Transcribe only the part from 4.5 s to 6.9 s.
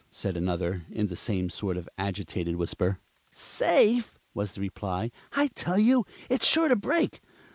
the reply. "I tell you, it's sure to